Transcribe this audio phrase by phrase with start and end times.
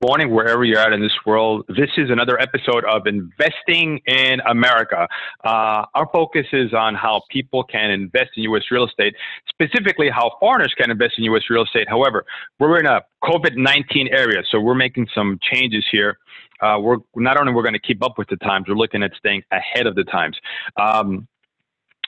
[0.00, 1.64] morning, wherever you're at in this world.
[1.68, 5.08] This is another episode of Investing in America.
[5.44, 8.62] Uh, our focus is on how people can invest in U.S.
[8.70, 9.16] real estate,
[9.48, 11.42] specifically how foreigners can invest in U.S.
[11.50, 11.88] real estate.
[11.88, 12.24] However,
[12.60, 16.18] we're in a COVID 19 area, so we're making some changes here.
[16.62, 19.10] Uh, we're not only we're going to keep up with the times, we're looking at
[19.18, 20.36] staying ahead of the times.
[20.80, 21.26] Um,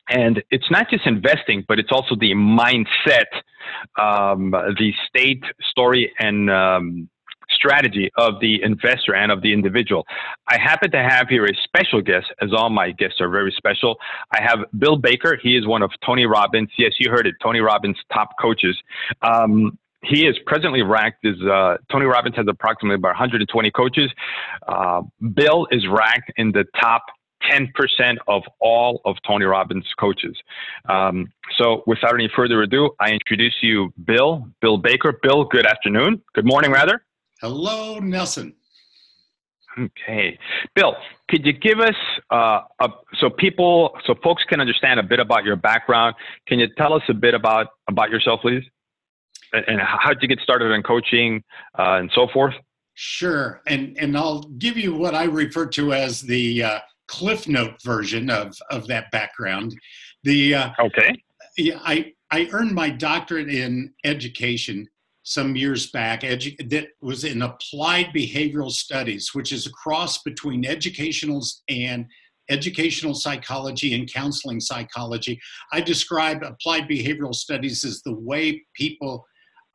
[0.09, 3.27] and it's not just investing, but it's also the mindset,
[4.01, 7.09] um, the state story, and um,
[7.55, 10.07] strategy of the investor and of the individual.
[10.49, 13.97] I happen to have here a special guest, as all my guests are very special.
[14.33, 15.39] I have Bill Baker.
[15.43, 16.71] He is one of Tony Robbins.
[16.79, 17.35] Yes, you heard it.
[17.43, 18.77] Tony Robbins' top coaches.
[19.23, 24.11] Um, he is presently ranked as uh, Tony Robbins has approximately about 120 coaches.
[24.67, 25.03] Uh,
[25.35, 27.03] Bill is ranked in the top
[27.51, 30.37] 10% of all of Tony Robbins' coaches.
[30.89, 35.19] Um, so, without any further ado, I introduce you Bill, Bill Baker.
[35.23, 36.23] Bill, good afternoon.
[36.35, 37.03] Good morning, rather.
[37.41, 38.55] Hello, Nelson.
[39.79, 40.39] Okay,
[40.75, 40.95] Bill,
[41.29, 41.95] could you give us
[42.31, 46.17] uh, a, so people, so folks can understand a bit about your background?
[46.47, 48.65] Can you tell us a bit about about yourself, please,
[49.53, 51.43] and, and how did you get started in coaching
[51.79, 52.55] uh, and so forth?
[52.95, 57.81] Sure, and and I'll give you what I refer to as the uh, Cliff Note
[57.83, 59.75] version of of that background.
[60.25, 61.23] The uh, okay,
[61.57, 64.89] yeah, I I earned my doctorate in education
[65.31, 71.41] some years back that was in applied behavioral studies, which is a cross between educational
[71.69, 72.05] and
[72.49, 75.39] educational psychology and counseling psychology.
[75.73, 79.25] I describe applied behavioral studies as the way people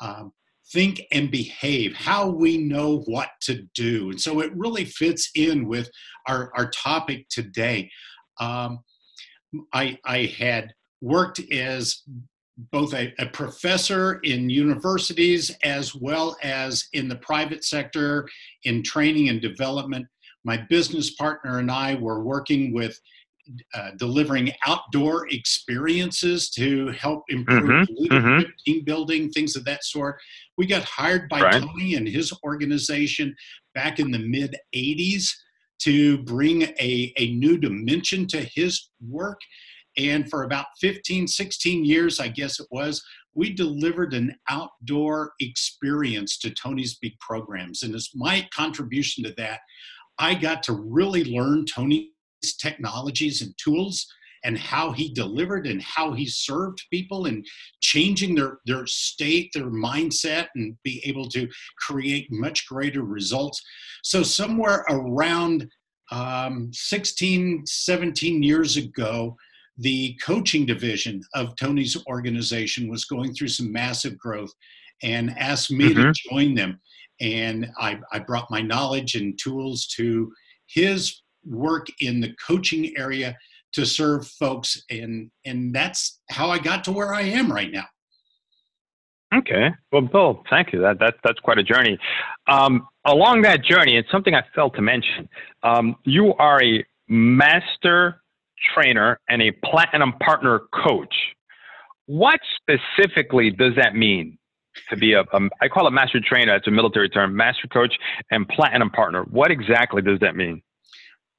[0.01, 0.33] um,
[0.73, 4.09] think and behave, how we know what to do.
[4.09, 5.89] And so it really fits in with
[6.27, 7.89] our, our topic today.
[8.41, 8.79] Um,
[9.73, 12.01] I, I had worked as
[12.71, 18.27] both a, a, professor in universities as well as in the private sector
[18.63, 20.07] in training and development.
[20.45, 22.97] My business partner and I were working with
[23.75, 28.49] uh, delivering outdoor experiences to help improve mm-hmm, leadership, mm-hmm.
[28.65, 30.19] team building, things of that sort.
[30.57, 31.61] We got hired by right.
[31.61, 33.35] Tony and his organization
[33.75, 35.29] back in the mid 80s
[35.79, 39.39] to bring a, a new dimension to his work
[39.97, 46.37] and for about 15, 16 years, I guess it was, we delivered an outdoor experience
[46.39, 47.83] to Tony's big programs.
[47.83, 49.59] And as my contribution to that,
[50.19, 52.07] I got to really learn Tony's
[52.59, 54.07] technologies and tools
[54.45, 57.45] and how he delivered and how he served people and
[57.81, 63.61] changing their, their state, their mindset, and be able to create much greater results.
[64.03, 65.67] So, somewhere around
[66.11, 69.35] um, 16, 17 years ago,
[69.77, 74.51] the coaching division of Tony's organization was going through some massive growth
[75.03, 76.11] and asked me mm-hmm.
[76.11, 76.79] to join them.
[77.19, 80.31] And I, I brought my knowledge and tools to
[80.67, 83.37] his work in the coaching area
[83.73, 84.81] to serve folks.
[84.89, 87.85] And, and that's how I got to where I am right now.
[89.33, 89.69] Okay.
[89.91, 90.81] Well, Bill, thank you.
[90.81, 91.97] That, that, that's quite a journey.
[92.47, 95.27] Um, along that journey, it's something I failed to mention.
[95.63, 98.21] Um, you are a master
[98.73, 101.13] trainer and a platinum partner coach.
[102.07, 104.37] What specifically does that mean
[104.89, 107.93] to be a, a I call it master trainer, it's a military term, master coach
[108.31, 109.23] and platinum partner.
[109.23, 110.61] What exactly does that mean?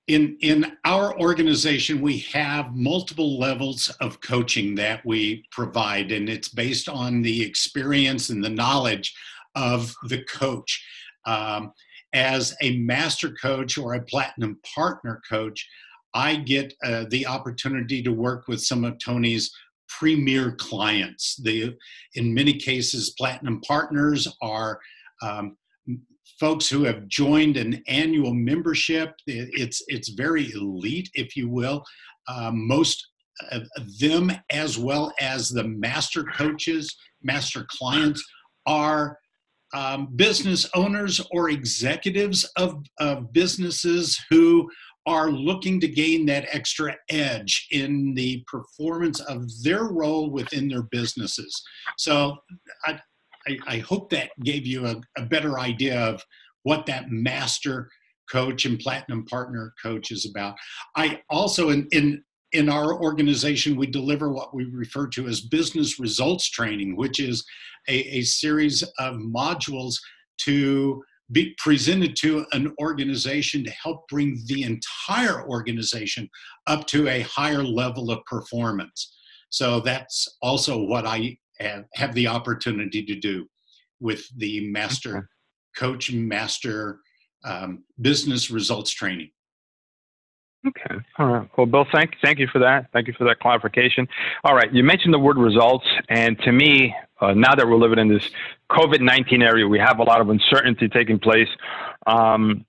[0.09, 6.49] In in our organization, we have multiple levels of coaching that we provide, and it's
[6.49, 9.15] based on the experience and the knowledge
[9.55, 10.85] of the coach.
[11.25, 11.73] Um,
[12.13, 15.69] as a master coach or a platinum partner coach,
[16.17, 19.53] I get uh, the opportunity to work with some of Tony's
[19.89, 21.37] premier clients.
[21.43, 21.75] The,
[22.15, 24.81] in many cases, platinum partners are
[25.23, 25.59] um,
[26.41, 29.13] folks who have joined an annual membership.
[29.27, 31.85] It's it's very elite, if you will.
[32.29, 33.07] Um, most
[33.53, 33.63] of
[34.01, 38.25] them, as well as the master coaches, master clients,
[38.65, 39.19] are
[39.75, 44.71] um, business owners or executives of, of businesses who
[45.07, 50.83] are looking to gain that extra edge in the performance of their role within their
[50.83, 51.63] businesses.
[51.97, 52.37] So
[52.85, 53.01] I,
[53.47, 56.23] I, I hope that gave you a, a better idea of
[56.65, 57.89] what that master
[58.31, 60.57] coach and platinum partner coach is about.
[60.97, 66.01] I also in, in in our organization we deliver what we refer to as business
[66.01, 67.45] results training, which is
[67.89, 69.95] a, a series of modules
[70.39, 71.03] to
[71.33, 76.29] be presented to an organization to help bring the entire organization
[76.67, 79.17] up to a higher level of performance.
[79.51, 83.47] So that's also what I have, the opportunity to do
[84.01, 85.29] with the master
[85.77, 87.01] coach master
[87.45, 89.31] um, business results training.
[90.67, 90.97] Okay.
[91.19, 91.49] All right.
[91.57, 92.91] Well, Bill, thank thank you for that.
[92.93, 94.09] Thank you for that clarification.
[94.43, 94.73] All right.
[94.73, 98.31] You mentioned the word results, and to me, uh, now that we're living in this
[98.71, 101.49] COVID nineteen area, we have a lot of uncertainty taking place.
[102.07, 102.65] Um,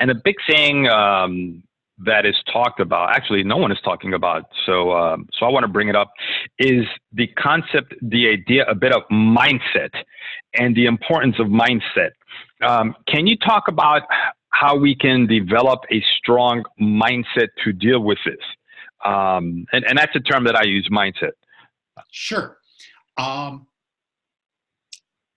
[0.00, 1.62] and a big thing um,
[1.98, 4.44] that is talked about, actually, no one is talking about.
[4.64, 6.12] So, um, so I want to bring it up
[6.58, 9.90] is the concept, the idea, a bit of mindset,
[10.54, 12.12] and the importance of mindset.
[12.62, 14.02] Um, can you talk about
[14.50, 18.36] how we can develop a strong mindset to deal with this?
[19.04, 21.32] Um, and, and that's a term that I use, mindset.
[22.10, 22.58] Sure.
[23.16, 23.66] Um,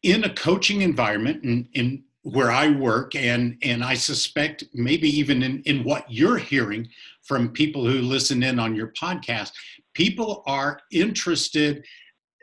[0.04, 5.42] in a coaching environment, in, in where I work, and and I suspect maybe even
[5.42, 6.88] in, in what you're hearing
[7.24, 9.52] from people who listen in on your podcast,
[9.94, 11.84] people are interested,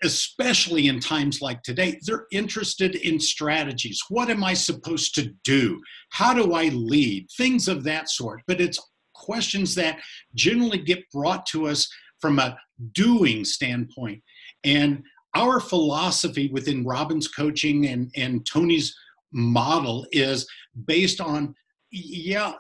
[0.02, 4.00] especially in times like today, they're interested in strategies.
[4.08, 5.80] What am I supposed to do?
[6.10, 7.28] How do I lead?
[7.36, 8.42] Things of that sort.
[8.46, 8.78] But it's
[9.14, 9.98] questions that
[10.34, 11.88] generally get brought to us
[12.20, 12.56] from a
[12.92, 14.22] doing standpoint.
[14.64, 15.02] And
[15.34, 18.94] our philosophy within Robbins coaching and, and Tony's
[19.32, 20.48] model is
[20.86, 21.54] based on,
[21.90, 22.52] yeah,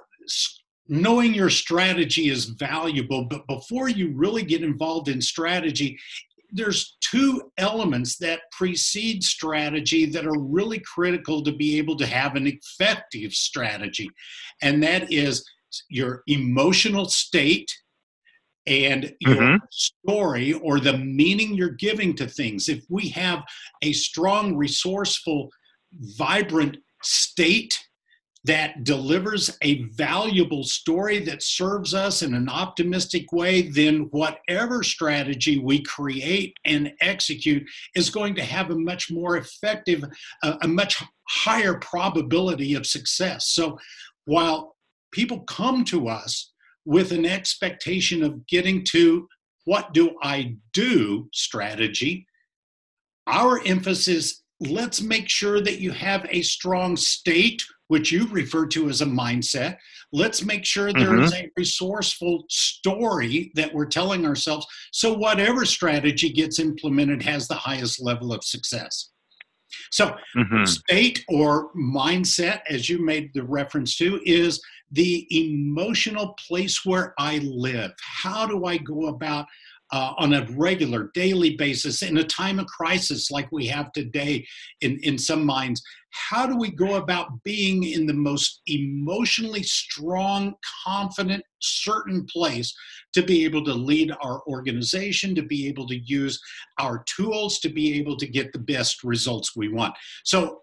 [0.88, 5.98] knowing your strategy is valuable, but before you really get involved in strategy,
[6.50, 12.36] there's two elements that precede strategy that are really critical to be able to have
[12.36, 14.08] an effective strategy.
[14.62, 15.44] And that is
[15.88, 17.70] your emotional state
[18.66, 19.64] and your mm-hmm.
[19.70, 22.68] story or the meaning you're giving to things.
[22.68, 23.42] If we have
[23.82, 25.50] a strong, resourceful
[26.16, 27.78] vibrant state
[28.44, 35.58] that delivers a valuable story that serves us in an optimistic way, then whatever strategy
[35.58, 37.62] we create and execute
[37.94, 40.04] is going to have a much more effective,
[40.44, 43.48] a, a much higher probability of success.
[43.48, 43.78] So
[44.24, 44.76] while
[45.12, 46.52] people come to us
[46.84, 49.28] with an expectation of getting to
[49.64, 52.26] what do I do strategy,
[53.26, 58.88] our emphasis let's make sure that you have a strong state, which you refer to
[58.88, 59.76] as a mindset.
[60.12, 61.24] Let's make sure there mm-hmm.
[61.24, 64.66] is a resourceful story that we're telling ourselves.
[64.92, 69.10] So, whatever strategy gets implemented has the highest level of success.
[69.90, 70.64] So, mm-hmm.
[70.64, 74.62] state or mindset, as you made the reference to, is
[74.92, 77.92] the emotional place where I live.
[78.00, 79.46] How do I go about
[79.92, 84.46] uh, on a regular, daily basis in a time of crisis like we have today
[84.80, 85.82] in, in some minds?
[86.10, 90.54] How do we go about being in the most emotionally strong,
[90.84, 92.74] confident, certain place
[93.14, 96.40] to be able to lead our organization, to be able to use
[96.78, 99.94] our tools, to be able to get the best results we want?
[100.24, 100.62] So,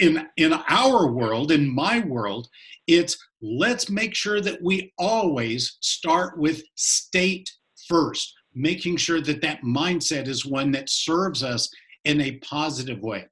[0.00, 2.48] in, in our world, in my world,
[2.88, 7.48] it's let's make sure that we always start with state
[7.88, 11.68] first making sure that that mindset is one that serves us
[12.04, 13.26] in a positive way.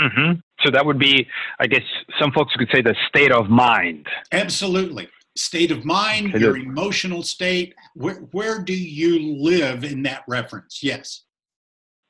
[0.00, 0.40] Mm-hmm.
[0.64, 1.26] So that would be,
[1.58, 1.82] I guess,
[2.18, 4.06] some folks could say the state of mind.
[4.32, 5.08] Absolutely.
[5.36, 7.74] State of mind, your emotional state.
[7.94, 10.82] Where, where do you live in that reference?
[10.82, 11.24] Yes.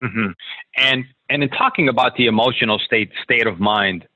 [0.03, 0.31] Mm-hmm.
[0.77, 4.07] And and in talking about the emotional state, state of mind.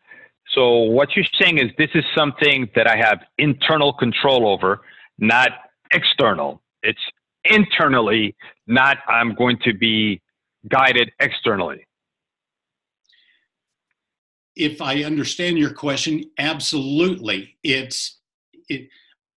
[0.55, 4.81] So what you're saying is this is something that I have internal control over,
[5.19, 5.51] not
[5.93, 6.63] external.
[6.83, 7.01] It's
[7.45, 8.37] internally,
[8.67, 10.21] not I'm going to be
[10.69, 11.87] guided externally.
[14.57, 17.57] If I understand your question, absolutely.
[17.63, 18.21] It's
[18.69, 18.89] it,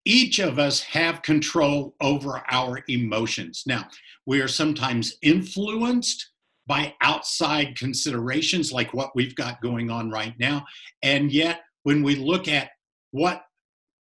[0.06, 3.64] each of us have control over our emotions.
[3.66, 3.90] Now,
[4.26, 6.30] we are sometimes influenced
[6.66, 10.66] by outside considerations like what we've got going on right now.
[11.02, 12.70] And yet, when we look at
[13.12, 13.44] what,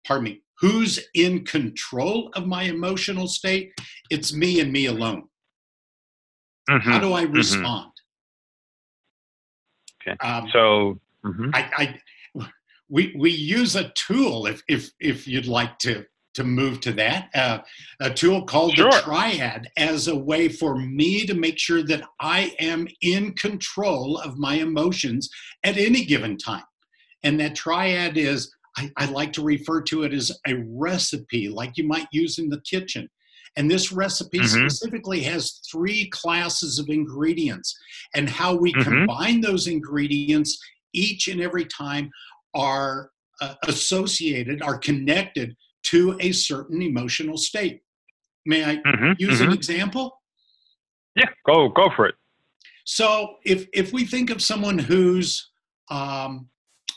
[0.05, 3.71] pardon me, who's in control of my emotional state?
[4.09, 5.23] It's me and me alone.
[6.69, 6.89] Mm-hmm.
[6.89, 7.33] How do I mm-hmm.
[7.33, 7.91] respond?
[10.07, 10.11] Mm-hmm.
[10.11, 10.17] Okay.
[10.27, 11.49] Um, so mm-hmm.
[11.53, 11.99] I, I,
[12.89, 17.29] we we use a tool if if if you'd like to to move to that
[17.33, 17.57] uh,
[17.99, 18.91] a tool called sure.
[18.91, 24.19] the triad as a way for me to make sure that I am in control
[24.19, 25.31] of my emotions
[25.63, 26.63] at any given time.
[27.23, 31.77] And that triad is I, I like to refer to it as a recipe, like
[31.77, 33.09] you might use in the kitchen.
[33.55, 34.67] And this recipe mm-hmm.
[34.67, 37.75] specifically has three classes of ingredients.
[38.15, 38.83] And how we mm-hmm.
[38.83, 40.59] combine those ingredients
[40.93, 42.09] each and every time
[42.53, 43.09] are
[43.41, 47.81] uh, associated, are connected to a certain emotional state.
[48.45, 49.13] May I mm-hmm.
[49.17, 49.55] use an mm-hmm.
[49.55, 50.21] example?
[51.15, 52.15] Yeah, go go for it.
[52.85, 55.49] So if if we think of someone who's
[55.89, 56.47] um,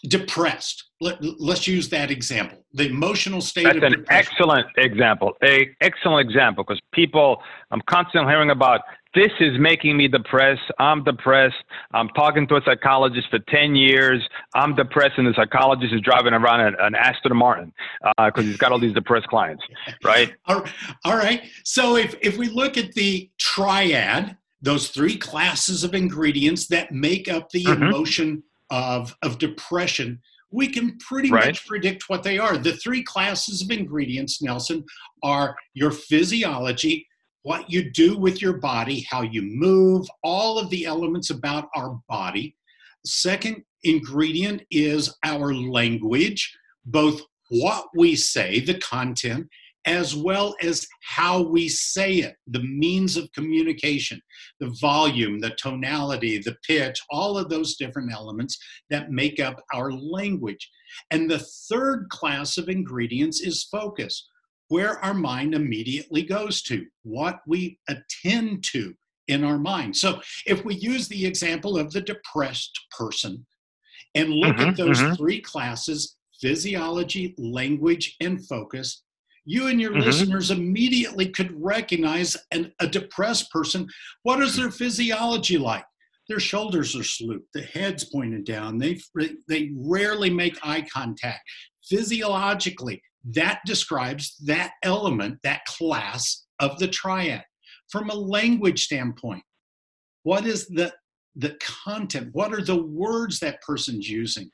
[0.08, 0.84] depressed.
[1.00, 2.64] Let, us use that example.
[2.72, 3.64] The emotional state.
[3.64, 4.06] That's an depression.
[4.10, 5.32] excellent example.
[5.42, 8.80] A excellent example because people, I'm constantly hearing about
[9.14, 10.62] this is making me depressed.
[10.78, 11.56] I'm depressed.
[11.92, 14.22] I'm talking to a psychologist for 10 years.
[14.54, 18.56] I'm depressed, and the psychologist is driving around an, an Aston Martin because uh, he's
[18.56, 19.64] got all these depressed clients,
[20.04, 20.32] right?
[20.46, 20.62] all
[21.06, 21.42] right.
[21.64, 27.28] So if, if we look at the triad, those three classes of ingredients that make
[27.28, 27.82] up the mm-hmm.
[27.82, 31.46] emotion of, of depression, we can pretty right.
[31.46, 32.56] much predict what they are.
[32.56, 34.84] The three classes of ingredients, Nelson,
[35.22, 37.06] are your physiology,
[37.42, 41.98] what you do with your body, how you move, all of the elements about our
[42.08, 42.56] body.
[43.04, 49.48] Second ingredient is our language, both what we say, the content,
[49.86, 54.20] as well as how we say it, the means of communication,
[54.58, 58.58] the volume, the tonality, the pitch, all of those different elements
[58.90, 60.70] that make up our language.
[61.10, 64.28] And the third class of ingredients is focus,
[64.68, 68.94] where our mind immediately goes to, what we attend to
[69.28, 69.96] in our mind.
[69.96, 73.46] So if we use the example of the depressed person
[74.14, 75.14] and look mm-hmm, at those mm-hmm.
[75.14, 79.02] three classes physiology, language, and focus
[79.44, 80.02] you and your mm-hmm.
[80.02, 83.88] listeners immediately could recognize an, a depressed person.
[84.22, 85.84] What is their physiology like?
[86.28, 89.00] Their shoulders are slooped, the head's pointed down, they,
[89.48, 91.40] they rarely make eye contact.
[91.88, 97.42] Physiologically, that describes that element, that class of the triad.
[97.90, 99.42] From a language standpoint,
[100.22, 100.92] what is the,
[101.34, 102.28] the content?
[102.32, 104.48] What are the words that person's using?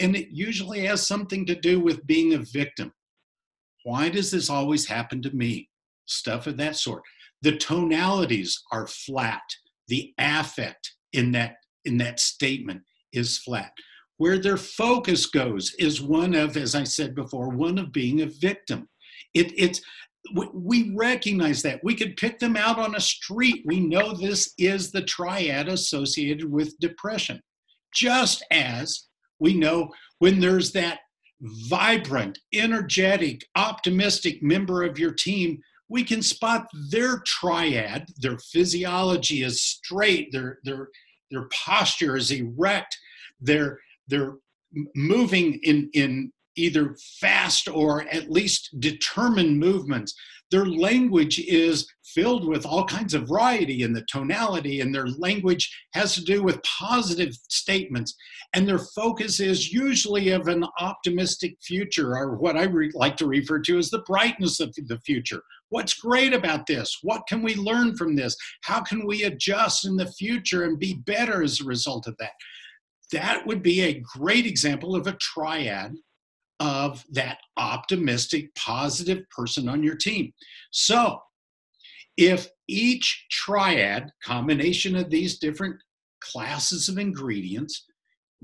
[0.00, 2.92] And it usually has something to do with being a victim
[3.84, 5.68] why does this always happen to me?
[6.06, 7.02] Stuff of that sort.
[7.42, 9.42] The tonalities are flat.
[9.88, 12.82] The affect in that in that statement
[13.12, 13.72] is flat.
[14.18, 18.26] Where their focus goes is one of, as I said before, one of being a
[18.26, 18.88] victim.
[19.34, 19.80] It, it's
[20.54, 23.62] we recognize that we could pick them out on a street.
[23.64, 27.40] We know this is the triad associated with depression.
[27.94, 29.08] Just as
[29.38, 31.00] we know when there's that
[31.40, 38.08] vibrant, energetic, optimistic member of your team, we can spot their triad.
[38.18, 40.88] Their physiology is straight, their, their,
[41.30, 42.96] their posture is erect,
[43.40, 43.78] they're,
[44.08, 44.34] they're
[44.94, 50.14] moving in, in either fast or at least determined movements.
[50.50, 55.72] Their language is filled with all kinds of variety in the tonality, and their language
[55.94, 58.16] has to do with positive statements.
[58.52, 63.26] And their focus is usually of an optimistic future, or what I re- like to
[63.26, 65.40] refer to as the brightness of the future.
[65.68, 66.98] What's great about this?
[67.02, 68.36] What can we learn from this?
[68.62, 72.32] How can we adjust in the future and be better as a result of that?
[73.12, 75.94] That would be a great example of a triad
[76.60, 80.32] of that optimistic, positive person on your team.
[80.70, 81.20] So,
[82.16, 85.76] if each triad combination of these different
[86.20, 87.86] classes of ingredients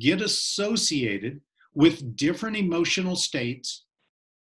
[0.00, 1.40] get associated
[1.74, 3.84] with different emotional states,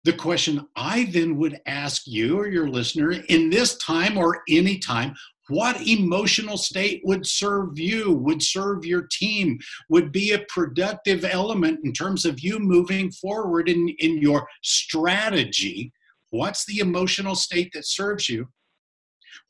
[0.05, 4.79] the question I then would ask you or your listener in this time or any
[4.79, 5.15] time
[5.49, 11.81] what emotional state would serve you, would serve your team, would be a productive element
[11.85, 15.93] in terms of you moving forward in, in your strategy?
[16.31, 18.49] What's the emotional state that serves you?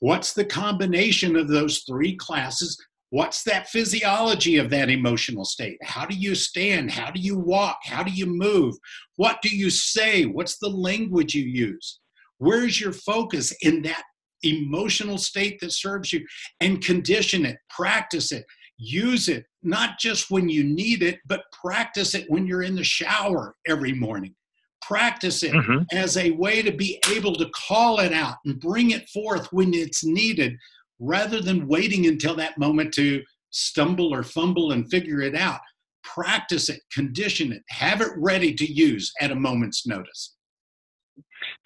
[0.01, 2.79] What's the combination of those three classes?
[3.11, 5.79] What's that physiology of that emotional state?
[5.83, 6.91] How do you stand?
[6.91, 7.79] How do you walk?
[7.83, 8.77] How do you move?
[9.17, 10.25] What do you say?
[10.25, 12.01] What's the language you use?
[12.37, 14.05] Where's your focus in that
[14.43, 16.25] emotional state that serves you
[16.61, 18.45] and condition it, practice it,
[18.79, 22.85] use it, not just when you need it, but practice it when you're in the
[22.85, 24.35] shower every morning.
[24.81, 25.83] Practice it mm-hmm.
[25.93, 29.75] as a way to be able to call it out and bring it forth when
[29.75, 30.57] it's needed
[31.01, 35.61] rather than waiting until that moment to stumble or fumble and figure it out.
[36.05, 40.37] Practice it, condition it, have it ready to use at a moment's notice.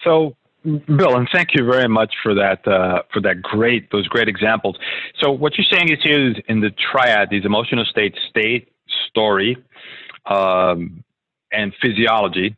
[0.02, 4.28] So, Bill, and thank you very much for that uh, for that great those great
[4.28, 4.76] examples.
[5.20, 8.68] So what you're saying is here is in the triad, these emotional states, state,
[9.08, 9.56] story,
[10.26, 11.02] um,
[11.50, 12.56] and physiology,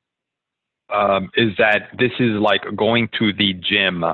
[0.92, 4.04] um, is that this is like going to the gym,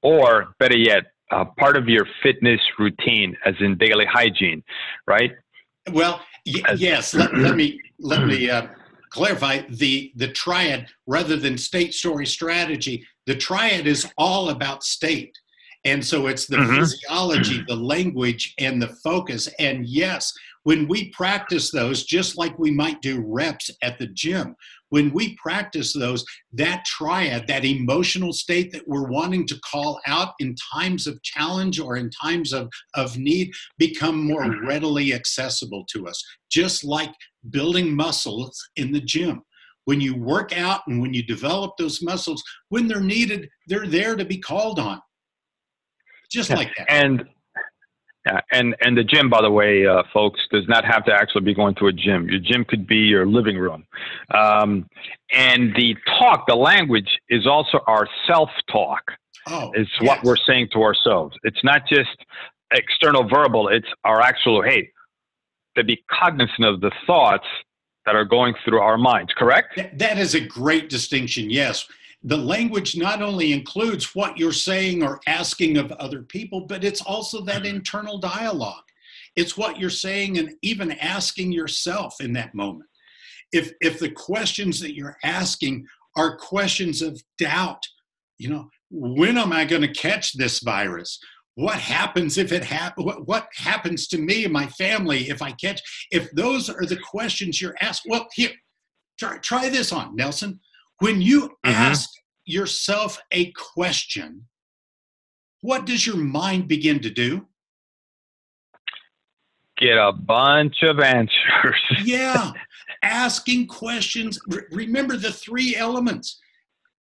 [0.00, 4.62] or better yet, uh, part of your fitness routine, as in daily hygiene,
[5.08, 5.32] right?
[5.92, 7.14] Well, y- yes.
[7.14, 8.68] Let, let, me let me uh,
[9.10, 15.32] clarify the the triad rather than state story strategy the triad is all about state
[15.84, 16.76] and so it's the mm-hmm.
[16.76, 20.32] physiology the language and the focus and yes
[20.64, 24.54] when we practice those, just like we might do reps at the gym,
[24.90, 30.34] when we practice those, that triad, that emotional state that we're wanting to call out
[30.38, 34.66] in times of challenge or in times of, of need become more mm-hmm.
[34.66, 37.14] readily accessible to us, just like
[37.50, 39.42] building muscles in the gym.
[39.90, 44.14] When you work out and when you develop those muscles, when they're needed, they're there
[44.14, 45.00] to be called on.
[46.30, 46.86] Just like that.
[46.88, 47.24] And
[48.24, 51.40] yeah, and and the gym, by the way, uh, folks, does not have to actually
[51.40, 52.28] be going to a gym.
[52.28, 53.84] Your gym could be your living room,
[54.32, 54.86] um,
[55.32, 59.02] and the talk, the language, is also our self-talk.
[59.48, 60.08] Oh, it's yes.
[60.08, 61.34] what we're saying to ourselves.
[61.42, 62.16] It's not just
[62.72, 63.66] external verbal.
[63.66, 64.90] It's our actual hey,
[65.76, 67.48] to be cognizant of the thoughts
[68.06, 69.32] that are going through our minds.
[69.36, 69.78] Correct?
[69.98, 71.50] That is a great distinction.
[71.50, 71.86] Yes,
[72.22, 77.00] the language not only includes what you're saying or asking of other people, but it's
[77.00, 77.76] also that mm-hmm.
[77.76, 78.84] internal dialogue.
[79.36, 82.90] It's what you're saying and even asking yourself in that moment.
[83.52, 87.82] If, if the questions that you're asking are questions of doubt,
[88.38, 91.18] you know, when am I going to catch this virus?
[91.56, 93.04] What happens if it happens?
[93.04, 95.80] What, what happens to me and my family if I catch?
[96.10, 98.50] If those are the questions you're asked, well, here,
[99.18, 100.60] try, try this on, Nelson.
[101.00, 101.70] When you mm-hmm.
[101.70, 102.08] ask
[102.44, 104.46] yourself a question,
[105.62, 107.46] what does your mind begin to do?
[109.78, 111.80] Get a bunch of answers.
[112.04, 112.52] yeah,
[113.02, 114.38] asking questions.
[114.70, 116.38] Remember the three elements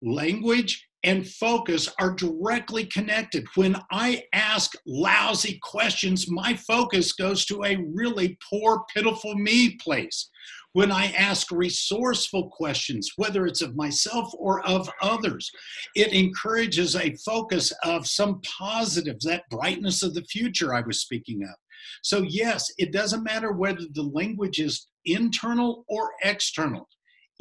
[0.02, 3.46] language and focus are directly connected.
[3.54, 10.30] When I ask lousy questions, my focus goes to a really poor, pitiful me place
[10.72, 15.50] when I ask resourceful questions, whether it's of myself or of others.
[15.94, 21.42] It encourages a focus of some positives, that brightness of the future I was speaking
[21.42, 21.54] of.
[22.02, 26.88] So, yes, it doesn't matter whether the language is internal or external.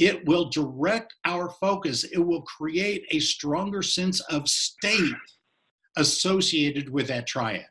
[0.02, 2.04] It will direct our focus.
[2.04, 5.14] It will create a stronger sense of state
[5.96, 7.68] associated with that triad.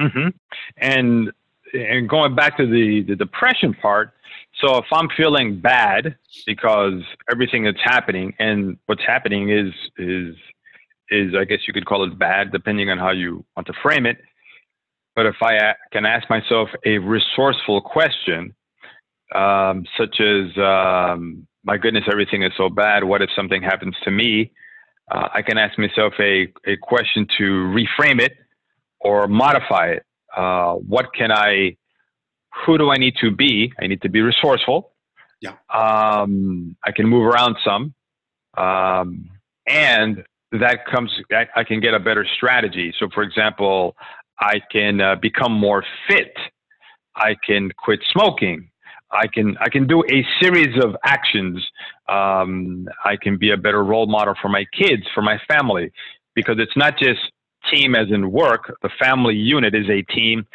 [0.00, 0.28] Mm-hmm.
[0.76, 1.32] And
[1.72, 4.12] and going back to the, the depression part,
[4.60, 10.36] so if I'm feeling bad because everything that's happening and what's happening is is
[11.10, 14.06] is I guess you could call it bad depending on how you want to frame
[14.06, 14.18] it.
[15.16, 18.54] But if I can ask myself a resourceful question,
[19.34, 23.04] um, such as um, "My goodness, everything is so bad.
[23.04, 24.52] What if something happens to me?"
[25.10, 28.32] Uh, I can ask myself a a question to reframe it
[29.00, 31.76] or modify it uh, what can I,
[32.64, 33.72] who do I need to be?
[33.80, 34.92] I need to be resourceful.
[35.40, 35.52] Yeah.
[35.72, 37.94] Um, I can move around some.
[38.56, 39.30] Um,
[39.66, 42.94] and that comes, I, I, can get a better strategy.
[42.98, 43.96] So, for example,
[44.40, 46.34] I can uh, become more fit.
[47.14, 48.70] I can quit smoking.
[49.10, 51.64] I can I can do a series of actions.
[52.08, 55.92] Um, I can be a better role model for my kids, for my family,
[56.34, 57.20] because it's not just
[57.72, 60.46] team as in work, the family unit is a team.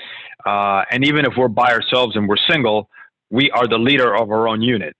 [0.46, 2.90] Uh, and even if we're by ourselves and we're single,
[3.30, 4.96] we are the leader of our own unit.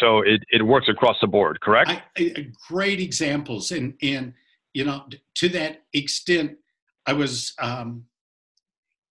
[0.00, 1.90] So it, it works across the board, correct?
[1.90, 3.70] I, I, great examples.
[3.70, 4.34] And, and,
[4.74, 5.04] you know,
[5.36, 6.56] to that extent,
[7.06, 8.04] I was um,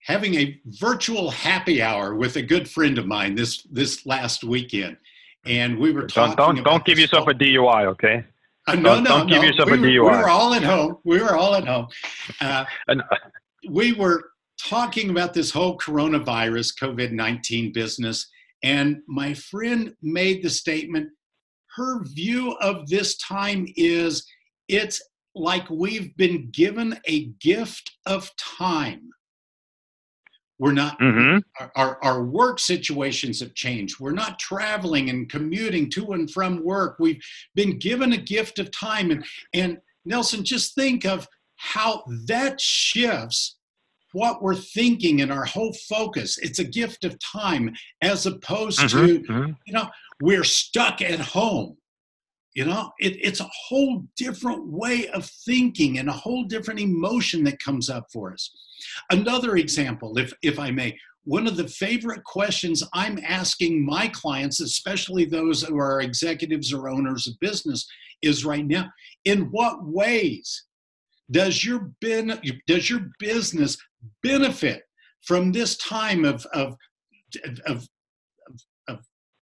[0.03, 4.97] having a virtual happy hour with a good friend of mine this, this last weekend.
[5.45, 6.35] And we were talking.
[6.35, 8.23] Don't, don't, don't give yourself a DUI, okay?
[8.67, 9.33] Uh, no, don't, no, don't no.
[9.33, 9.93] give yourself we, a DUI.
[9.93, 10.97] We were all at home.
[11.03, 11.87] We were all at home.
[12.39, 13.15] Uh, and, uh,
[13.69, 18.27] we were talking about this whole coronavirus, COVID 19 business.
[18.63, 21.09] And my friend made the statement
[21.75, 24.25] her view of this time is
[24.67, 25.01] it's
[25.35, 29.09] like we've been given a gift of time.
[30.61, 31.39] We're not, mm-hmm.
[31.75, 33.99] our, our work situations have changed.
[33.99, 36.97] We're not traveling and commuting to and from work.
[36.99, 37.19] We've
[37.55, 39.09] been given a gift of time.
[39.09, 43.57] And, and Nelson, just think of how that shifts
[44.11, 46.37] what we're thinking and our whole focus.
[46.37, 49.23] It's a gift of time as opposed mm-hmm.
[49.23, 49.51] to, mm-hmm.
[49.65, 49.89] you know,
[50.21, 51.75] we're stuck at home.
[52.53, 57.43] You know, it, it's a whole different way of thinking and a whole different emotion
[57.45, 58.51] that comes up for us.
[59.09, 64.59] Another example, if, if I may, one of the favorite questions I'm asking my clients,
[64.59, 67.87] especially those who are executives or owners of business,
[68.21, 68.89] is right now
[69.23, 70.65] in what ways
[71.29, 73.77] does your, ben, does your business
[74.23, 74.83] benefit
[75.21, 76.75] from this time of, of,
[77.65, 77.87] of,
[78.87, 78.99] of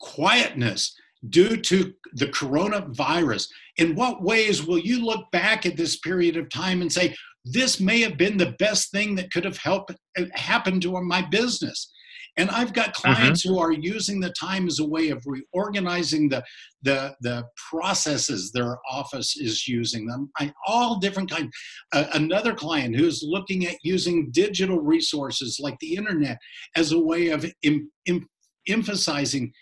[0.00, 0.94] quietness
[1.28, 3.48] due to the coronavirus?
[3.76, 7.80] In what ways will you look back at this period of time and say, this
[7.80, 11.90] may have been the best thing that could have helped uh, happened to my business?
[12.36, 13.14] And I've got Mm-hmm.
[13.14, 16.44] clients who are using the time as a way of reorganizing the
[16.82, 20.30] the the processes their office is using them.
[20.38, 21.50] I, all different kinds.
[21.92, 26.38] Uh, another client who's looking at using digital resources like the internet
[26.76, 28.26] as a way of em, em,
[28.68, 29.52] emphasizing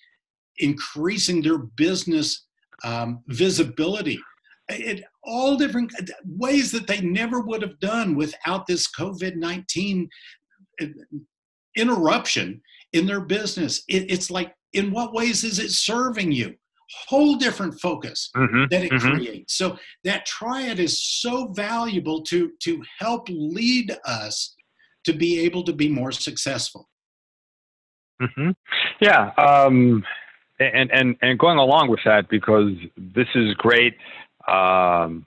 [0.58, 2.46] increasing their business
[2.84, 4.18] um, visibility.
[4.68, 5.92] It, all different
[6.24, 10.08] ways that they never would have done without this COVID 19
[11.76, 12.60] interruption
[12.92, 13.82] in their business.
[13.88, 16.54] It, it's like, in what ways is it serving you?
[17.08, 18.64] Whole different focus Mm-hmm.
[18.70, 19.14] that it Mhm.
[19.16, 19.54] creates.
[19.56, 24.54] So that triad is so valuable to to help lead us
[25.04, 26.88] to be able to be more successful.
[28.20, 28.50] hmm
[29.00, 30.04] Yeah, um,
[30.58, 33.94] and and and going along with that because this is great.
[34.48, 35.24] Um,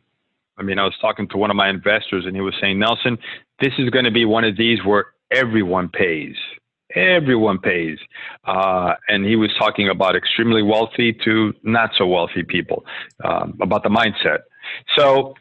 [0.58, 3.18] I mean, I was talking to one of my investors, and he was saying, Nelson,
[3.62, 6.36] this is going to be one of these where everyone pays.
[6.96, 8.00] Everyone pays,
[8.46, 12.84] uh, and he was talking about extremely wealthy to not so wealthy people,
[13.24, 14.40] um, about the mindset.
[14.98, 15.36] So,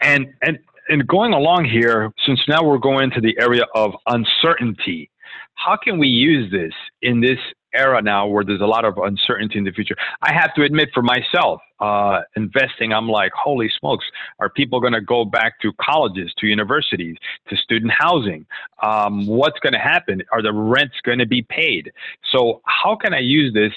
[0.00, 5.10] and and and going along here, since now we're going to the area of uncertainty,
[5.56, 7.38] how can we use this in this
[7.74, 9.96] era now where there's a lot of uncertainty in the future?
[10.22, 14.04] I have to admit for myself, uh, investing, I'm like, holy smokes,
[14.38, 17.16] are people going to go back to colleges, to universities,
[17.48, 18.46] to student housing?
[18.82, 20.22] Um, what's going to happen?
[20.32, 21.92] Are the rents going to be paid?
[22.32, 23.72] So, how can I use this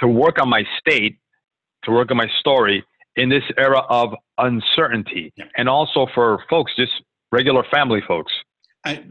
[0.00, 1.18] to work on my state,
[1.84, 2.84] to work on my story
[3.16, 5.32] in this era of uncertainty?
[5.56, 6.92] And also for folks, just
[7.32, 8.32] regular family folks.
[8.84, 9.02] I,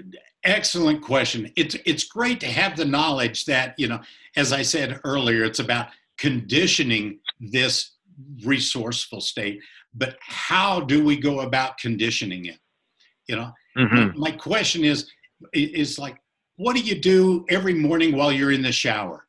[0.43, 1.51] excellent question.
[1.55, 3.99] It's it's great to have the knowledge that you know,
[4.35, 7.91] as I said earlier, it's about conditioning this
[8.43, 9.61] resourceful state.
[9.93, 12.59] But how do we go about conditioning it?
[13.27, 14.15] You know, Mhm.
[14.15, 15.09] my question is
[15.53, 16.17] is like,
[16.55, 19.27] what do you do every morning while you're in the shower?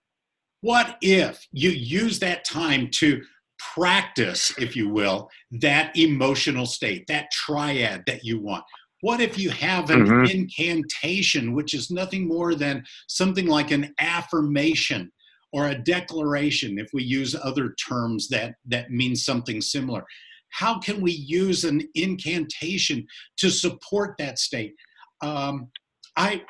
[0.60, 3.24] What if you use that time to
[3.58, 8.64] practice, if you will, that emotional state, that triad that you want?
[9.04, 10.32] What if you have an Mhm.
[10.32, 15.12] incantation, which is nothing more than something like an affirmation
[15.52, 20.06] or a declaration, if we use other terms that, that mean something similar?
[20.48, 24.74] How can we use an incantation to support that state?
[25.20, 25.70] Um,
[26.16, 26.42] I,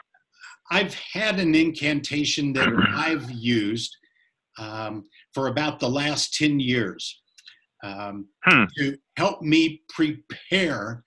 [0.70, 3.96] I've had an incantation that I've used
[4.60, 7.20] um, for about the last 10 years
[7.82, 8.66] um, Hmm.
[8.78, 11.02] to help me prepare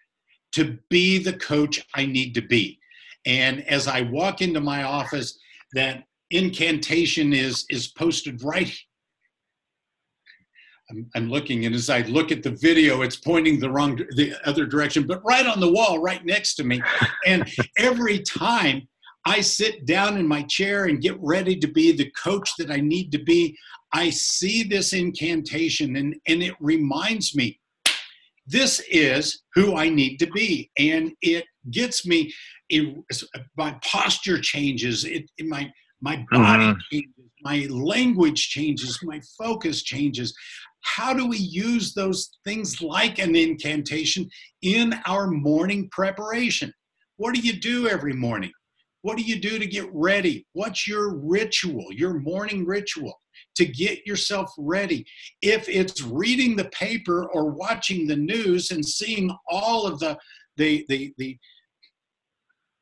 [0.58, 2.80] to be the coach I need to be.
[3.28, 5.38] And as I walk into my office,
[5.74, 8.76] that incantation is is posted right.
[10.90, 14.34] I'm, I'm looking, and as I look at the video, it's pointing the wrong, the
[14.46, 16.82] other direction, but right on the wall, right next to me.
[17.28, 18.88] And every time
[19.26, 22.78] I sit down in my chair and get ready to be the coach that I
[22.78, 23.56] need to be,
[23.94, 27.60] I see this incantation, and and it reminds me
[28.48, 30.72] this is who I need to be.
[30.78, 32.34] And it gets me,
[32.70, 32.96] it,
[33.58, 36.78] my posture changes, it, it- my, my body Mhm.
[36.92, 40.34] changes, my language changes, my focus changes.
[40.82, 44.30] How do we use those things like an incantation
[44.62, 46.72] in our morning preparation?
[47.18, 48.52] What do you do every morning?
[49.02, 50.46] What do you do to get ready?
[50.54, 53.20] What's your ritual, your morning ritual
[53.58, 55.06] to get yourself ready?
[55.42, 60.18] if it's reading the paper or watching the news and seeing all of the
[60.58, 61.38] the the, the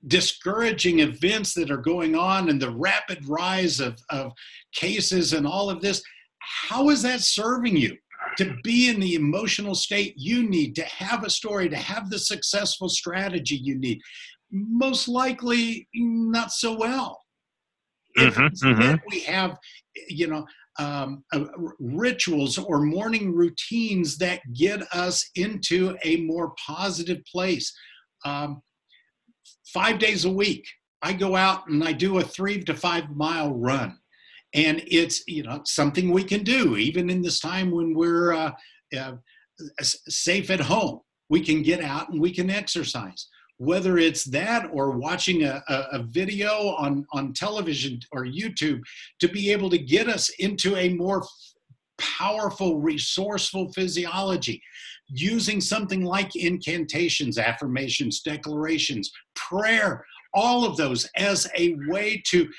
[0.07, 4.31] discouraging events that are going on and the rapid rise of, of
[4.73, 6.01] cases and all of this
[6.39, 7.97] how is that serving you
[8.38, 12.19] to be in the emotional state you need to have a story to have the
[12.19, 13.99] successful strategy you need
[14.51, 17.23] most likely not so well
[18.15, 19.01] if Mhm, instead mhm.
[19.09, 19.57] we have
[20.07, 20.45] you know
[20.79, 21.45] um, uh,
[21.79, 27.73] rituals or morning routines that get us into a more positive place.
[28.25, 28.61] Um,
[29.73, 30.65] five days a week,
[31.01, 33.97] I go out and I do a three to five mile run.
[34.53, 38.51] And it's you know something we can do even in this time when we're uh,
[38.97, 39.13] uh,
[39.81, 41.01] safe at home.
[41.29, 43.27] We can get out and we can exercise.
[43.58, 48.82] Whether it's that or watching a, a, video on, on television or YouTube
[49.22, 51.24] to be able to get us into a more
[51.98, 54.62] powerful, resourceful physiology,
[55.08, 62.50] using something like incantations, affirmations, declarations, prayer, all of those as a way to,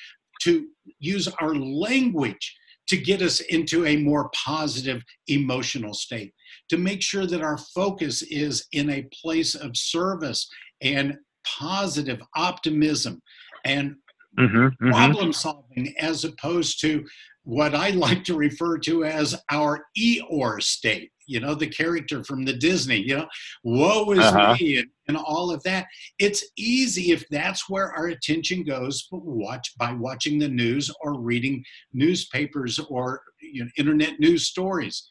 [0.41, 0.67] to
[0.99, 2.57] use our language
[2.89, 6.33] to get us into a more positive emotional state,
[6.69, 10.49] to make sure that our focus is in a place of service
[10.83, 13.21] and positive optimism
[13.65, 13.97] and
[14.39, 14.91] mm-hmm, mm-hmm.
[14.91, 17.05] problem solving, as opposed to
[17.45, 21.11] what I like to refer to as our Eeyore state.
[21.29, 22.99] You know, the character from the Disney.
[22.99, 23.29] You know,
[23.65, 24.57] woe is uh-huh.
[24.61, 25.87] me, and, and all of that.
[26.19, 29.09] It's easy if that's where our attention goes.
[29.11, 35.09] But watch by watching the news or reading newspapers or you know, internet news stories.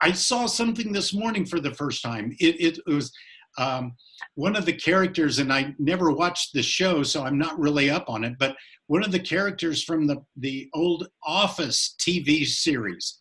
[0.00, 2.34] I saw something this morning for the first time.
[2.38, 3.12] It, it, it was
[3.58, 3.94] um,
[4.34, 8.08] one of the characters, and I never watched the show, so I'm not really up
[8.08, 13.18] on it, but one of the characters from the, the old Office TV series.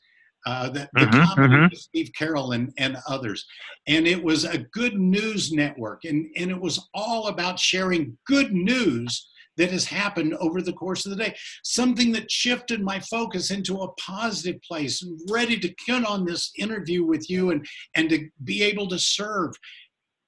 [0.48, 1.64] Uh, the, the mm-hmm, comedy mm-hmm.
[1.72, 3.48] with Steve Carell and, and others.
[3.88, 8.54] And it was a good news network, and, and it was all about sharing good
[8.54, 11.36] news that has happened over the course of the day.
[11.64, 16.52] Something that shifted my focus into a positive place and ready to get on this
[16.58, 19.52] interview with you and, and to be able to serve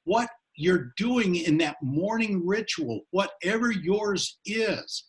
[0.08, 5.04] what you're doing in that morning ritual, whatever yours is,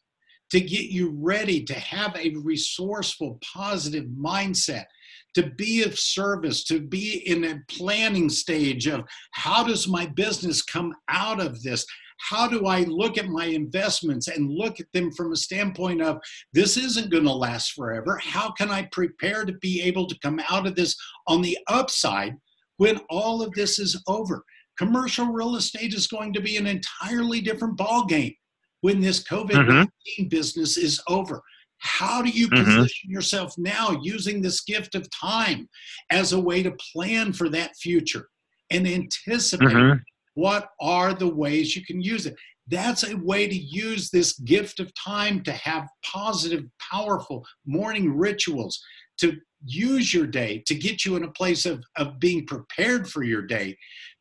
[0.51, 4.87] to get you ready to have a resourceful, positive mindset,
[5.35, 10.63] to be of service, to be in a planning stage of how does my business
[10.63, 11.87] come out of this?
[12.19, 16.19] How do I look at my investments and look at them from a standpoint of
[16.53, 18.19] this isn't going to last forever?
[18.21, 20.97] How can I prepare to be able to come out of this
[21.29, 22.35] on the upside
[22.79, 24.45] when all of this is over?
[24.79, 28.37] Commercial real estate is going to be an entirely different ballgame
[28.81, 30.29] when this COVID 19 mm-hmm.
[30.29, 31.43] business is over.
[31.79, 32.65] How do you mm-hmm.
[32.65, 35.69] position yourself now using this gift of time
[36.11, 38.29] as a way to plan for that future
[38.71, 39.99] and anticipate mm-hmm.
[40.35, 42.35] what are the ways you can use it?
[42.69, 48.81] That's a way to use this gift of time to have positive, powerful morning rituals,
[49.19, 53.23] to use your day to get you in a place of, of being prepared for
[53.23, 53.77] your day,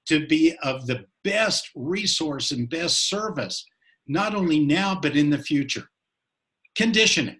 [0.08, 3.65] to be of the best resource and best service,
[4.08, 5.89] not only now, but in the future.
[6.76, 7.39] Conditioning,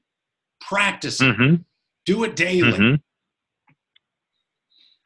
[0.62, 1.56] practice mm-hmm.
[2.06, 2.71] do it daily.
[2.71, 2.95] Mm-hmm.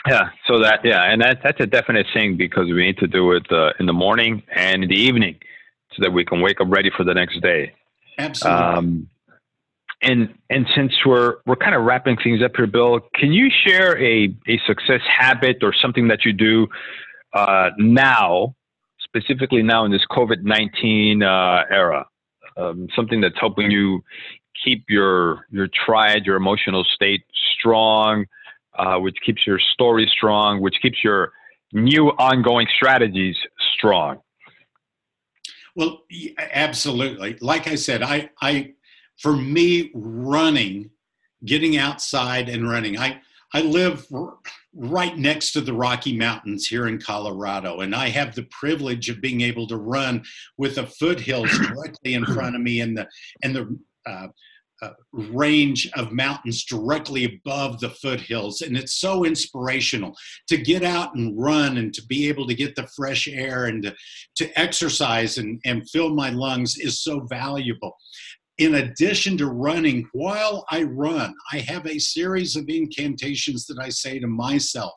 [0.08, 3.34] Yeah, so that yeah, and that that's a definite thing because we need to do
[3.34, 5.36] it uh, in the morning and in the evening,
[5.91, 7.74] so that we can wake up ready for the next day.
[8.17, 8.63] Absolutely.
[8.63, 9.08] Um,
[10.02, 13.95] and and since we're we're kind of wrapping things up here, Bill, can you share
[14.02, 16.67] a a success habit or something that you do
[17.34, 18.56] uh, now,
[19.00, 22.06] specifically now in this COVID 19 uh, era?
[22.58, 24.04] Um, something that's helping you
[24.63, 27.24] keep your your triad, your emotional state
[27.58, 28.26] strong,
[28.78, 31.32] uh, which keeps your story strong, which keeps your
[31.74, 33.36] new ongoing strategies
[33.76, 34.20] strong.
[35.76, 36.04] Well,
[36.38, 37.38] absolutely.
[37.39, 38.74] Like I said, I, I,
[39.17, 40.89] for me, running,
[41.46, 43.22] getting outside and running, I,
[43.53, 44.05] I live
[44.73, 49.21] right next to the Rocky Mountains here in Colorado, and I have the privilege of
[49.21, 50.23] being able to run
[50.57, 53.07] with the foothills directly in front of me and the
[53.43, 54.27] and the uh,
[54.81, 58.61] uh, range of mountains directly above the foothills.
[58.61, 60.15] And it's so inspirational
[60.47, 63.83] to get out and run and to be able to get the fresh air and
[63.83, 63.95] to,
[64.37, 67.95] to exercise and, and fill my lungs is so valuable
[68.62, 73.89] in addition to running, while I run, I have a series of incantations that I
[73.89, 74.93] say to myself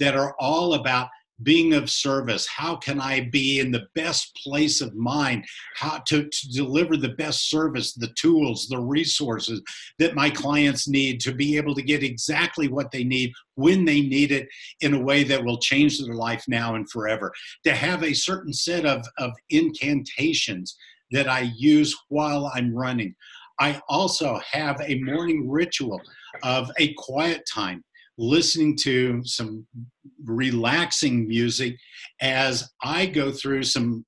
[0.00, 1.08] that are all about
[1.44, 2.48] being of service.
[2.48, 5.44] How can I be in the best place of mind?
[5.76, 9.62] How to, to deliver the best service, the tools, the resources
[10.00, 14.00] that my clients need to be able to get exactly what they need when they
[14.00, 14.48] need it
[14.80, 17.32] in a way that will change their life now and forever.
[17.66, 20.76] To have a certain set of, of incantations
[21.12, 23.14] that I use while I'm running.
[23.58, 26.00] I also have a morning ritual
[26.42, 27.82] of a quiet time,
[28.18, 29.66] listening to some
[30.24, 31.76] relaxing music
[32.20, 34.04] as I go through some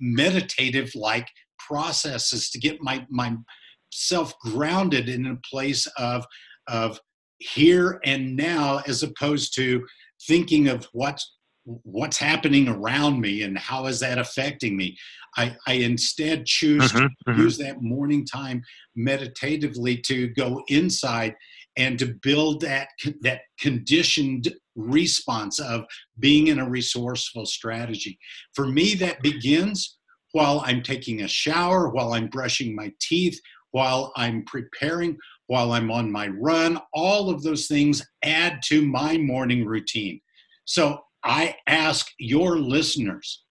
[0.00, 6.24] meditative like processes to get my myself grounded in a place of
[6.68, 6.98] of
[7.38, 9.84] here and now as opposed to
[10.26, 11.35] thinking of what's
[11.66, 14.96] what's happening around me and how is that affecting me?
[15.36, 17.40] I, I instead choose mm-hmm, to mm-hmm.
[17.40, 18.62] use that morning time
[18.94, 21.34] meditatively to go inside
[21.76, 22.88] and to build that
[23.20, 25.84] that conditioned response of
[26.18, 28.18] being in a resourceful strategy.
[28.54, 29.98] For me that begins
[30.32, 33.38] while i'm taking a shower while i'm brushing my teeth
[33.70, 35.16] while i'm preparing
[35.48, 36.78] while i'm on my run.
[36.94, 40.20] All of those things add to my morning routine.
[40.64, 43.42] So I ask your listeners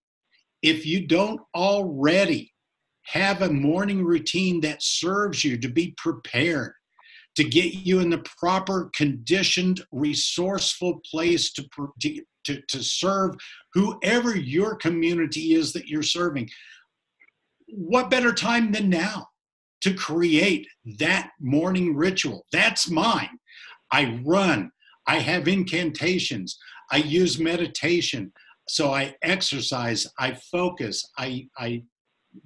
[0.61, 2.53] if you don't already
[3.03, 6.73] have a morning routine that serves you to be prepared,
[7.35, 11.67] to get you in the proper conditioned, resourceful place to,
[11.99, 13.35] to, to serve
[13.73, 16.49] whoever your community is that you're serving.
[17.67, 19.27] what better time than now
[19.81, 20.65] to create
[20.97, 22.45] that morning ritual?
[22.51, 23.37] That's mine.
[23.91, 24.71] I run,
[25.07, 26.57] I have incantations,
[26.91, 28.31] I use meditation.
[28.67, 31.83] So I exercise, I focus, I, I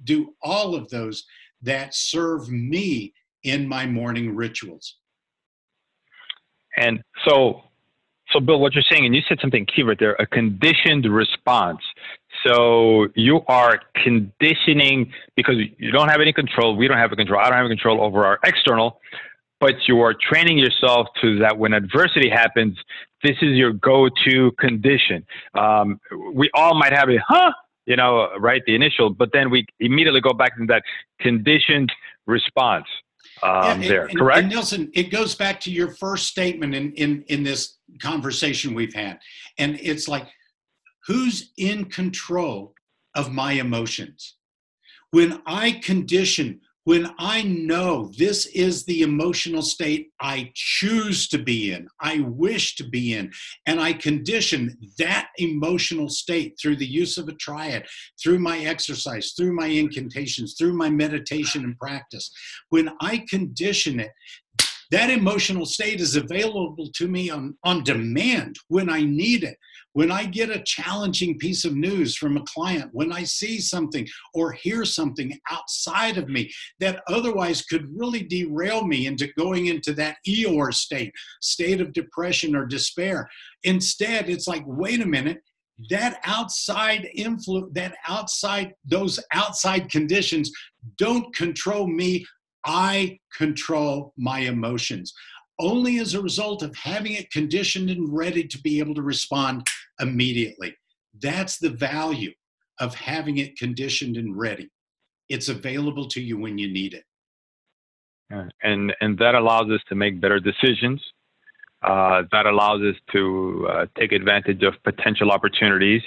[0.04, 1.24] do all of those
[1.62, 4.96] that serve me in my morning rituals.
[6.76, 7.62] And so,
[8.32, 11.80] so Bill, what you're saying, and you said something key right there, a conditioned response.
[12.46, 16.76] So you are conditioning because you don't have any control.
[16.76, 17.40] We don't have a control.
[17.40, 19.00] I don't have a control over our external,
[19.60, 22.76] but you are training yourself to that when adversity happens,
[23.22, 25.24] this is your go-to condition.
[25.54, 26.00] Um,
[26.32, 27.52] we all might have a huh,
[27.86, 30.82] you know, right, the initial, but then we immediately go back to that
[31.20, 31.92] conditioned
[32.26, 32.86] response
[33.42, 34.38] um, yeah, there, and, correct?
[34.40, 38.94] And Nelson, it goes back to your first statement in, in, in this conversation we've
[38.94, 39.18] had.
[39.58, 40.26] And it's like,
[41.06, 42.74] who's in control
[43.14, 44.36] of my emotions?
[45.10, 51.72] When I condition when I know this is the emotional state I choose to be
[51.72, 53.30] in, I wish to be in,
[53.66, 57.86] and I condition that emotional state through the use of a triad,
[58.20, 62.28] through my exercise, through my incantations, through my meditation and practice,
[62.70, 64.10] when I condition it,
[64.90, 69.56] that emotional state is available to me on, on demand when I need it.
[69.92, 74.06] When I get a challenging piece of news from a client, when I see something
[74.34, 79.92] or hear something outside of me that otherwise could really derail me into going into
[79.94, 83.28] that Eeyore state, state of depression or despair.
[83.64, 85.42] Instead, it's like, wait a minute,
[85.88, 90.52] that outside influence, that outside, those outside conditions
[90.98, 92.26] don't control me.
[92.64, 95.12] I control my emotions
[95.60, 99.66] only as a result of having it conditioned and ready to be able to respond
[100.00, 100.74] immediately.
[101.20, 102.32] That's the value
[102.78, 104.70] of having it conditioned and ready.
[105.28, 107.04] It's available to you when you need it.
[108.62, 111.02] And and that allows us to make better decisions.
[111.82, 116.02] Uh, that allows us to uh, take advantage of potential opportunities.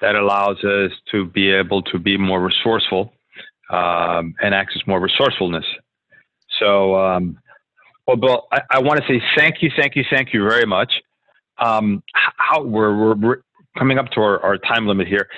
[0.00, 3.12] That allows us to be able to be more resourceful
[3.70, 5.64] um, and access more resourcefulness.
[6.58, 7.38] So um,
[8.06, 10.92] well, Bill, I, I want to say thank you, thank you, thank you very much.
[11.58, 13.42] Um, how we're, we're, we're,
[13.76, 15.28] coming up to our, our time limit here.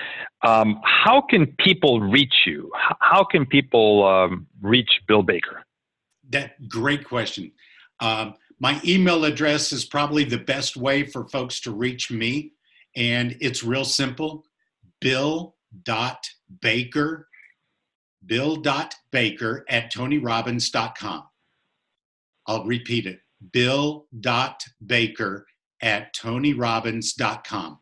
[0.42, 2.70] Um, how can people reach you?
[3.00, 5.64] How can people um, reach Bill Baker?
[6.31, 7.52] That great question.
[8.00, 12.52] Um, my email address is probably the best way for folks to reach me,
[12.94, 14.44] and it's real simple.
[15.00, 15.48] Bill.baker,
[18.24, 21.22] bill.baker at tonyrobbins.com.
[22.46, 23.18] I'll repeat it
[23.52, 25.46] bill.baker
[25.83, 27.79] at tonyrobbins.com.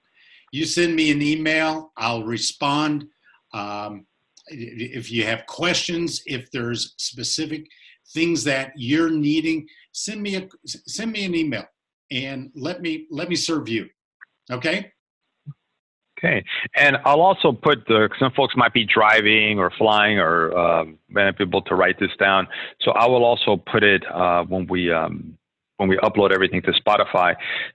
[0.52, 3.06] You send me an email, I'll respond.
[3.52, 4.06] Um,
[4.48, 7.66] if you have questions, if there's specific
[8.12, 11.64] things that you're needing, send me a send me an email
[12.10, 13.88] and let me let me serve you.
[14.50, 14.90] Okay?
[16.24, 16.42] Okay,
[16.74, 21.36] and I'll also put the some folks might be driving or flying or um, might
[21.36, 22.48] be able to write this down.
[22.80, 25.36] So I will also put it uh, when we um,
[25.76, 27.34] when we upload everything to Spotify.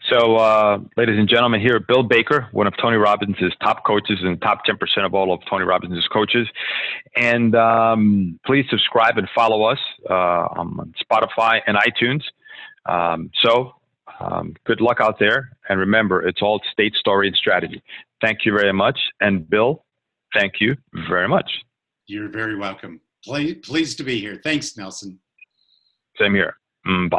[0.10, 4.42] So, uh, ladies and gentlemen, here Bill Baker, one of Tony Robbins' top coaches and
[4.42, 6.48] top 10% of all of Tony Robbins' coaches.
[7.16, 12.22] And um, please subscribe and follow us uh, on Spotify and iTunes.
[12.86, 13.74] Um, so,
[14.20, 15.52] um, good luck out there.
[15.68, 17.84] And remember, it's all state, story, and strategy.
[18.22, 19.00] Thank you very much.
[19.22, 19.86] And Bill,
[20.34, 20.76] thank you
[21.10, 21.50] very much.
[22.08, 23.02] You're very welcome.
[23.24, 24.40] Pleased to be here.
[24.44, 25.20] Thanks, Nelson.
[26.20, 26.56] Same here.
[26.88, 27.18] Mm, bye.